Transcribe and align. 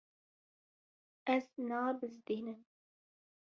Ez 1.35 1.45
nabizdînim. 1.67 2.59